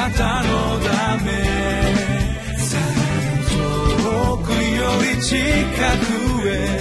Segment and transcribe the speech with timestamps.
[0.00, 1.30] なたのため
[3.50, 6.80] 遠くより近くへ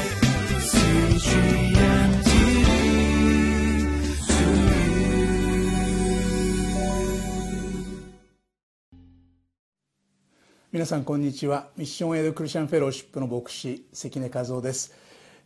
[10.72, 11.68] 皆さんこんにちは。
[11.76, 14.96] ミッションエイドクリスチャンフェローシップの牧師関根和夫です、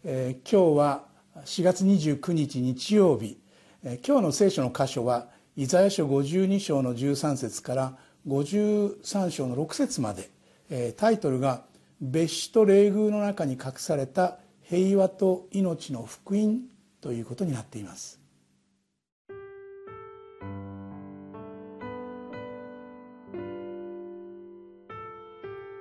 [0.03, 1.05] えー、今日は
[1.43, 3.39] 4月29日日曜日、
[3.83, 7.97] えー、今日の聖書の箇所はイザヤ書52章の13節から
[8.27, 10.31] 53章の6節まで、
[10.71, 11.63] えー、タイトルが
[12.01, 16.61] 別紙と霊宮の中に隠された平和と命の福音
[17.01, 18.19] ということになっています。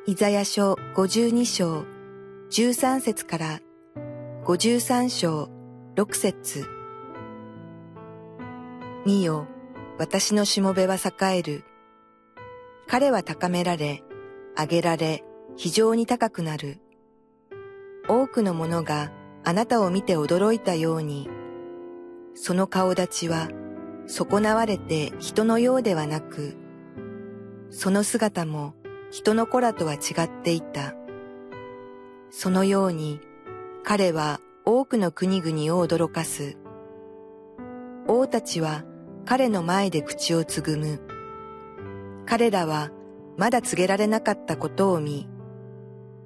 [0.07, 1.85] イザヤ書52章
[2.51, 3.61] 13節から
[4.45, 5.49] 53章
[5.95, 6.67] 6節。
[9.07, 9.47] 見よ、
[10.03, 11.65] 私のしもべは栄える。
[12.89, 14.03] 彼は高められ、
[14.59, 15.23] 上げられ、
[15.57, 16.81] 非常に高くなる。
[18.09, 19.13] 多くの者が
[19.45, 21.31] あなたを見て驚いたように、
[22.35, 23.49] その顔立ちは
[24.09, 26.57] 損なわれて人のようではなく、
[27.71, 28.75] その姿も
[29.13, 30.97] 人の子らとは違っていた。
[32.31, 33.21] そのように
[33.85, 36.57] 彼は多くの国々を驚かす。
[38.09, 38.83] 王たちは
[39.25, 41.01] 彼の前で口をつぐむ。
[42.27, 42.91] 彼らは
[43.37, 45.29] まだ告げられなかったことを見、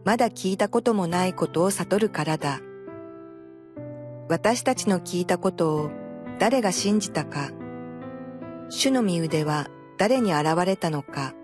[0.04, 2.60] まだ聞いたこともないことを悟るからだ。
[4.28, 5.90] 私たちの聞いたことを
[6.38, 7.50] 誰が信じたか、
[8.68, 11.34] 主の身腕は誰に現れたのか。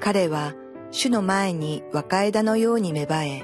[0.00, 0.54] 彼は
[0.90, 3.42] 主の前に若枝のように芽生え、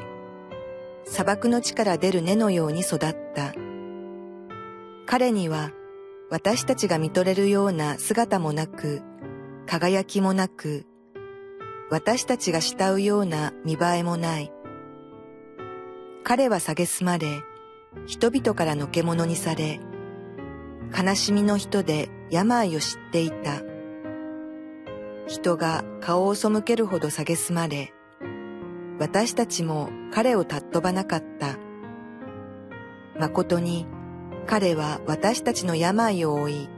[1.05, 2.99] 砂漠の地から出る根のように育っ
[3.35, 3.55] た。
[5.07, 5.71] 彼には
[6.31, 9.03] 私たちが見とれるような姿もなく、
[9.67, 10.85] 輝きもなく、
[11.91, 14.53] 私たちが慕うような見栄えもない。
[16.25, 17.43] 彼は蔑まれ、
[18.07, 19.81] 人々からのけ者にされ、
[20.95, 23.63] 悲しみの人で病を知っていた。
[25.27, 27.95] 人が顔を背けるほど蔑まれ、
[28.99, 31.57] 私たちも彼を尊ばなかった。
[33.19, 33.87] 誠に
[34.49, 36.71] 彼は私たちの病を負い、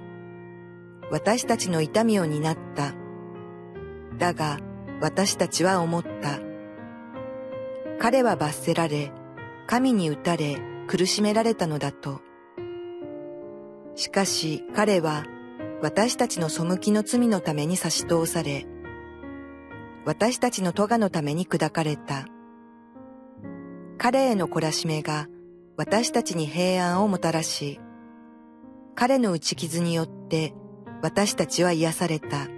[1.09, 2.95] 私たちの痛みを担った。
[4.19, 4.59] だが
[5.01, 6.41] 私たちは思った。
[8.01, 9.13] 彼は罰せられ、
[9.69, 12.21] 神に打たれ苦しめられたのだと。
[13.95, 15.25] しかし彼は
[15.81, 18.67] 私たちの背きの罪のために差し通され、
[20.05, 22.27] 私たちの咎のために砕かれた。
[23.97, 25.29] 彼への懲らしめが
[25.81, 27.81] 私たちに平安をもたらし、
[28.95, 30.53] 彼の打ち傷によって
[31.01, 32.49] 私たちは癒された。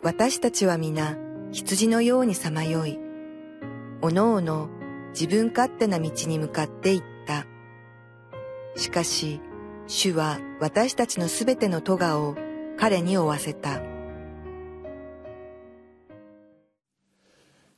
[0.00, 1.18] 私たちは皆
[1.50, 3.00] 羊のようにさまよい、
[4.02, 4.68] おのおの
[5.14, 7.44] 自分勝手な道に向かって行った。
[8.76, 9.40] しかし、
[9.88, 12.36] 主は私たちのすべての咎を
[12.78, 13.80] 彼に負わせた。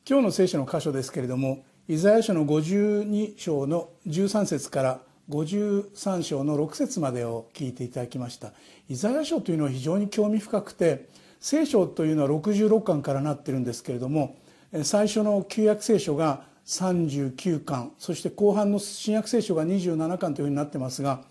[0.06, 8.53] 今日の聖書の箇所ですけれども、イザヤ書の52章の13節から53章の6節までを聞いていただきました。
[8.88, 11.09] イザヤ書というのは非常に興味深くて、
[11.41, 14.37] 聖書というのは66巻からなってるんですけれども、
[14.84, 21.25] 最初の旧約聖書が39巻、そして後半の新約聖書が27巻というふうになってますが、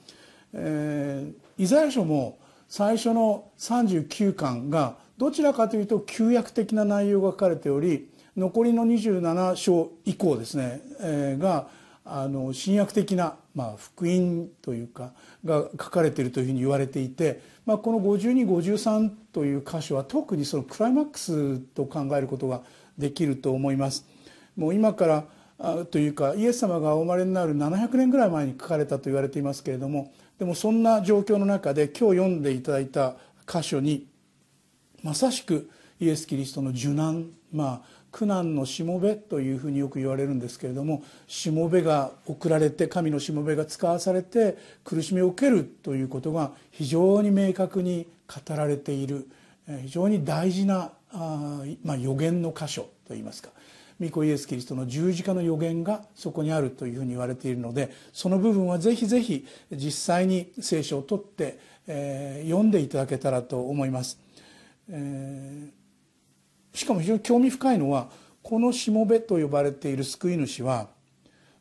[0.53, 8.09] えー、イザヤ書も最初の39巻がどちらかというと旧約的な内容が書かれており
[8.41, 11.67] 残りの27章以降ですね、えー、が
[12.03, 15.11] あの新約的な、まあ、福音というか
[15.45, 22.61] が書かれているというふうに言われていて、まあ、この5253という箇所は特にそのクライマックスと考えることが
[22.97, 24.05] できると思います。
[24.57, 33.15] もう今からというかイエス様がお生まれになる700年ぐらい前に書かれたと言われていますけれどもでもそんな状況の中で今日読んでいただいた
[33.47, 34.07] 箇所に
[35.03, 35.69] まさしく
[35.99, 49.27] イエス・キリストの受難まあ苦難のしもべというふうによく言われるんですけれどもしもべが送られて神のしもべが使わされて苦しみを受けるということが非常に明確に語られている
[49.83, 53.49] 非常に大事なあ、まあ、予言の箇所といいますか
[54.01, 64.19] 御子イエス・キリストの十字架の予言がそこにあるというふうに言われているのでその部分はぜひぜひ実際に聖書を取って、えー、読んでいただけたらと思います、
[64.89, 65.80] えー、
[66.73, 68.09] しかも非常に興味深いのは
[68.41, 70.87] このしもべと呼ばれている救い主は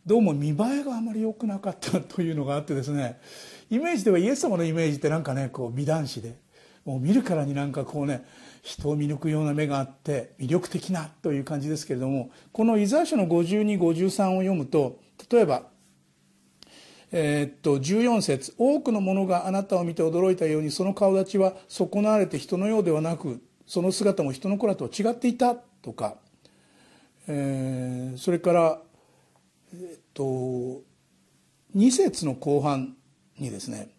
[0.06, 3.20] どうも見栄えがあまり良くなかったというのがあってですね
[3.70, 6.36] イメージではイエス様のイメージってなんかねこう美男子で
[6.84, 8.24] もう見るからになんかこうね
[8.62, 14.98] 人を見抜くような目があって魅力的なという感じですけれどもこのイザヤ書の5253を読むと
[15.30, 15.64] 例えば
[17.12, 26.16] えー、っと14節多くの者があなたを見て驚いたようにその顔立ちは損なわれて人のようではなくその姿も人の子らと違っていたとか、
[27.28, 28.78] えー、それから
[29.72, 30.82] えー、っと
[31.76, 32.96] 2節の後半
[33.38, 33.90] にですね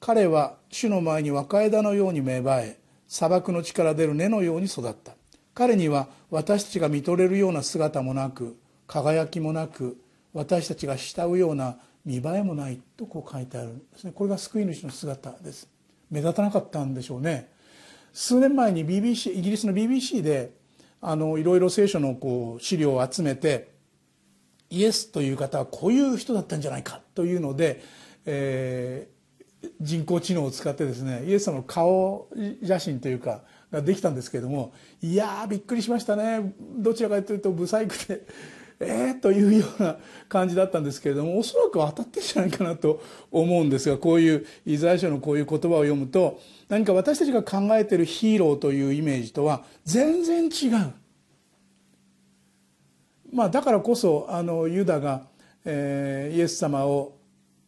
[0.00, 5.12] 彼は主の前に若枝のように芽生え砂漠の力出る根のように育った。
[5.54, 8.56] 彼には私たちが見とれるような姿もなく
[8.88, 10.00] 輝きもなく
[10.32, 14.12] 私たちが慕うような見栄えもないとこう書いてあるんですね。
[14.12, 15.68] これが救い主の姿です。
[16.10, 17.59] 目立たなかったんでしょうね。
[18.12, 20.52] 数年前に BBC イギリスの BBC で
[21.02, 23.70] いろいろ聖書のこう資料を集めて
[24.68, 27.82] イエスという方はこういう人だったんじゃないかというので、
[28.26, 32.28] えー、人工知能を使ってですねイエス様の顔
[32.62, 33.42] 写真というか
[33.72, 36.54] ができたんですけれどもいやびっくりしましたね。
[36.76, 38.26] どちらかというとブサイクで
[38.82, 39.96] えー、というような
[40.28, 46.40] 感じだったんですけれどもおそらく当たってるんじゃないかなと思うんですがこういうイザヤ書のこういう言葉を読むと
[46.70, 50.92] 何か私たちが考えているヒーローというイメージとは全然違う。
[53.32, 55.26] まあ、だからこそあのユダが、
[55.64, 57.16] えー、イエス様を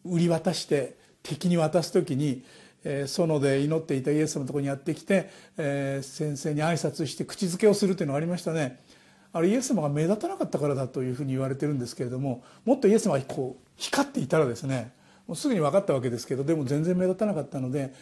[0.03, 2.43] 売り渡して敵に渡す時に、
[2.83, 8.83] えー、園で祈っていたイエス様のところにやってきて、えー、先生に挨拶して口づけをするというのがありましたね。
[9.33, 14.93] あれイエス様が目立たなかったからだというふうに言われてるんですけれどももっとイエス様がこう光っていたらですね
[15.27, 17.93] もうすぐに分かったわけですけどでも全然目立たなかったので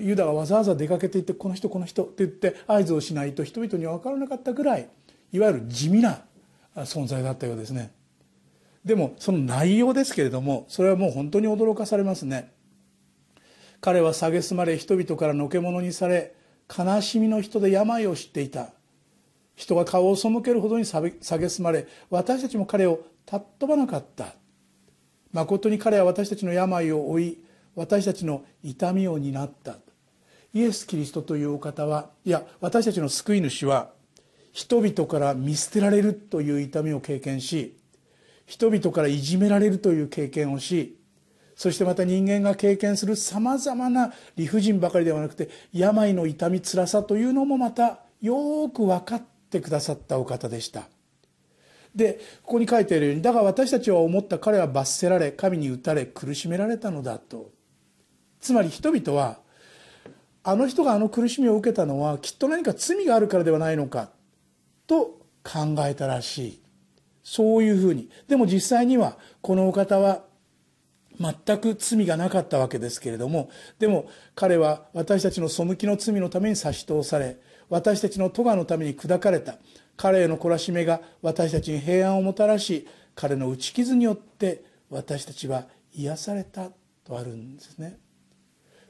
[0.00, 4.88] ユダがわざわざ出かけていってこの人この人って言って合図をしないと人々には分からなかったぐらい
[5.32, 6.20] いわゆる地味な
[6.76, 7.92] 存在だったようですね。
[8.84, 12.52] でもその内容ですけれどもそれはもう本当に驚かされますね。
[13.80, 16.34] 彼は蔑まれ人々からのけ者にされ
[16.74, 18.70] 悲しみの人で病を知っていた。
[19.56, 24.34] 人が顔を背けるほどに蔑まれ私たちも彼を尊ばなかった。
[25.32, 27.42] まことに彼は私たちの病を負い
[27.74, 29.76] 私たちの痛みを担った。
[30.54, 33.90] イエス・キリストというお方はいや私たちの救い主は
[34.52, 37.76] 人々から見捨てられるという痛みを経験し
[38.46, 40.96] 人々からいじめられるという経験をし
[41.56, 50.88] そしてまた人間が経験するさまざまな理不尽ばかりではなくて病の痛み辛さというのもまたよく分かっててくださったお方でした。
[51.94, 57.50] でここに書いているようにだが私たちは思った彼は罰せられ神に打たれ苦しめられたのだと。
[58.40, 59.38] つまり人々は
[60.44, 64.10] あの人があの苦しみを受けたのはきっと何か罪があるからではないのか
[64.86, 66.62] と考えたらしい。
[67.22, 68.08] そういうふうに。
[68.28, 70.22] でも実際にはこのお方は
[71.18, 79.56] 全く罪がなかったわけですけれどもでも彼は私たちの背きの罪のために差し通され私たちの咎のために砕かれた。
[79.96, 85.64] 彼への懲らしめが私たちに平安をもたらし彼の打ち傷によって私たちは
[85.94, 86.70] 癒された
[87.04, 87.98] とあるんですね。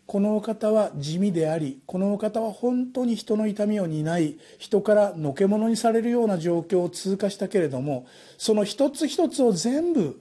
[0.06, 8.06] このお方は地味でありこのお方は本当に人の痛みを担い人からのけ者にされるような状況を通過したけれども
[8.38, 10.20] その一つ一つを全部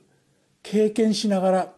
[0.63, 1.73] 経験しながら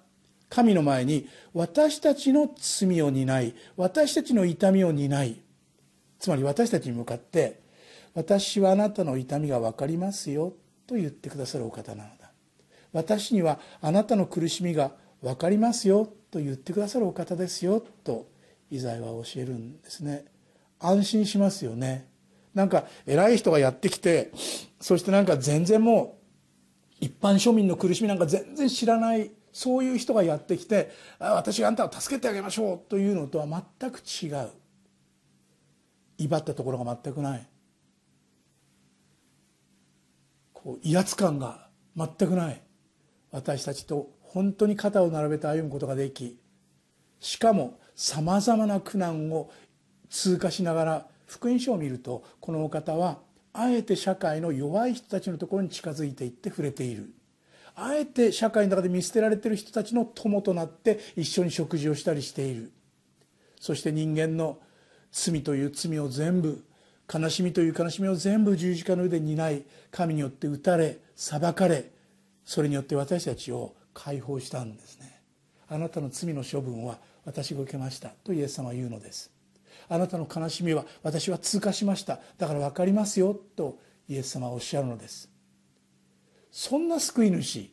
[0.48, 5.42] 神の前に私たちの罪を担い私たちの痛みを担い
[6.20, 7.60] つまり私たちに向かって
[8.14, 10.54] 「私はあなたの痛みが分かりますよ」
[10.88, 12.32] と言ってくださるお方なのだ。
[12.94, 18.28] 私にはあなたの苦しみが分かりますよと言ってくださるお方ですよと
[18.72, 20.26] イザヤは教えるんですね。
[20.80, 22.08] 安心しますよね。
[22.54, 24.32] なんか偉い人がやってきて
[24.80, 26.18] そしてなんか全然も
[27.02, 33.48] う一般庶民の苦しみなんか全然知らないそういう人がやってきて私があんたを助けてあげましょうというのとは
[33.80, 34.50] 全く違う。
[36.18, 37.48] 威張ったところが全くない。
[40.54, 42.62] こう威圧感が全くない。
[43.32, 46.40] 私たちと本当に肩を並べて歩むことができ
[47.20, 49.52] しかもさまざまな苦難を
[50.10, 53.20] 通過しながら福音書を見るとこのお方は
[53.54, 57.10] あえて社会の弱い人たちのところに近づいていって触れている。
[57.76, 62.72] あえて社会の中で見捨てられている人たちの友となって一緒に食事をしたりしている。
[63.60, 64.60] そして人間の
[65.12, 66.64] 罪という罪を全部
[67.12, 71.90] 悲しみという悲しみを全部十字架の上で担い神によって打たれ裁かれ
[72.46, 75.22] それによって私たちを解放したんですね。
[75.70, 79.32] あなたの罪の処分は私が受けましたとイエス様は言うのです。
[79.90, 82.20] あなたの悲しみは私は通過しました。
[82.38, 85.30] だから分かりますよとイエス様はおっしゃるのです。
[86.52, 87.72] そんな救い主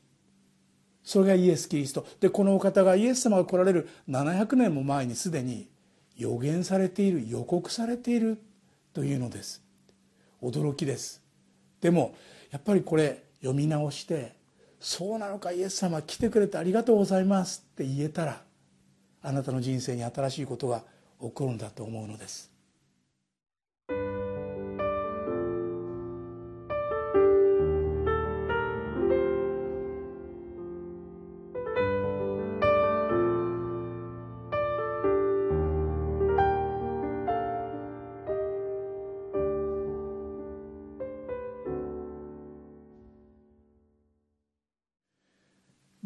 [1.04, 2.06] それがイエス・キリスト。
[2.20, 5.68] でこのお方がイエス様が来られる700年も前にすでに
[6.16, 8.40] 予言されている予告されている
[8.92, 9.62] というのです。
[10.42, 11.22] 驚きです。
[11.80, 12.14] でも
[12.50, 14.36] やっぱりこれ読み直して
[14.80, 18.42] そうなのかイエス様来てくれてありがとうございますって言えたら
[19.22, 20.84] あなたの人生に新しいことが
[21.20, 22.53] 起こるんだと思うのです。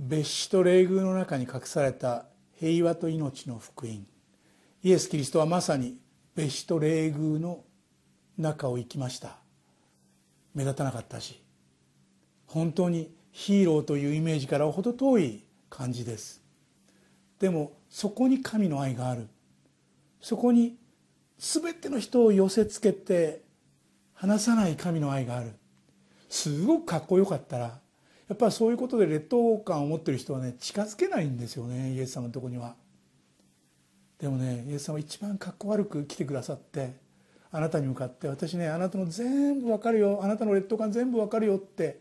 [0.08, 2.24] 別紙と霊宮の中に隠された
[2.58, 4.06] 平和と命の福音。
[4.82, 5.98] イエス・キリストはまさに
[6.34, 7.62] 別紙と霊宮の
[8.38, 9.36] 中を行きました。
[10.54, 11.42] 目立たなかったし
[12.46, 16.42] 本当にヒーローというイメージから程遠い感じです。
[17.38, 19.28] でもそこに神の愛がある。
[20.22, 20.78] そこに
[21.36, 23.42] 全ての人を寄せつけて
[24.14, 25.52] 離さない神の愛がある。
[26.30, 27.78] すごくかっこよかったら
[28.28, 32.74] やっぱりそういうことで劣等感を持ってる人はね近づけないんですよねイエス様のとこには。
[34.18, 36.92] でもねイエス様は一番かっこ悪く来てくださって
[37.50, 42.00] あなたに向かって私ねあなたの全部わかるよあなたの劣等感全部わかるよって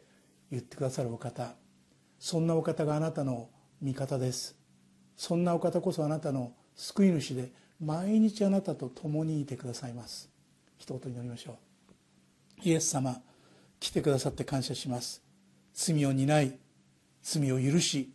[0.51, 1.53] 言ってくださるお方。
[2.19, 3.49] そんなお方があなたの
[3.81, 4.55] 味方です。
[5.15, 10.29] そんなお方こそあなたの救い主で毎日あなたと共にいてくださいます。
[10.77, 11.57] 一言祈りましょう。
[12.63, 13.21] イエス様
[13.79, 15.26] 来てくださって感謝します。
[15.77, 16.57] 罪を担い
[17.21, 18.11] 罪を許し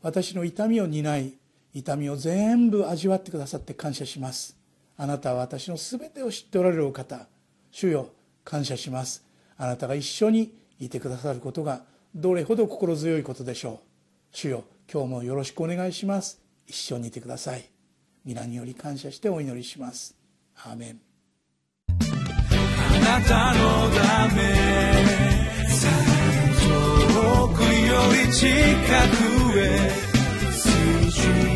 [0.00, 1.34] 私の痛みを担い
[1.74, 4.56] 痛みを全部味わってくださって感謝します。
[4.96, 7.26] あなたは私の全てを知っておられるお方。
[7.70, 8.08] 主よ
[8.44, 9.24] 感謝します。
[9.56, 11.82] あなたが一緒にいてくださることが
[12.14, 13.80] どれほど心強いことでしょ
[14.32, 14.36] う。
[14.36, 16.40] 主よ今日もよろしくお願いします。
[16.66, 17.64] 一緒にいてください。
[18.24, 20.14] 皆により感謝してお祈りします。
[20.56, 21.00] アーメン。
[21.88, 25.31] あなたのため。
[27.92, 29.90] り近くへ。
[30.52, 31.51] 水中